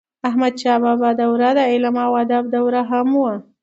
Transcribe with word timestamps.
احمدشاه 0.29 0.79
بابا 0.85 1.09
دوره 1.21 1.49
د 1.57 1.59
علم 1.71 1.95
او 2.05 2.11
ادب 2.23 2.43
دوره 2.55 2.81
هم 2.91 3.07
وه. 3.21 3.33